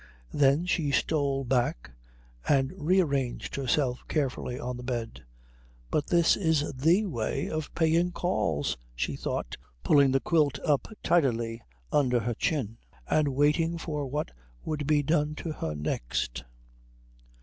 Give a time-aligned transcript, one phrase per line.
[0.33, 1.91] Then she stole back
[2.49, 5.25] and rearranged herself carefully on the bed.
[5.91, 11.61] "But this is the way of paying calls," she thought, pulling the quilt up tidily
[11.91, 14.31] under her chin and waiting for what
[14.65, 16.45] would be done to her next.